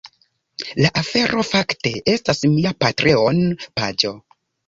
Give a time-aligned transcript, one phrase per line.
[0.83, 3.43] La afero fakte estas mia Patreon
[3.81, 4.15] paĝo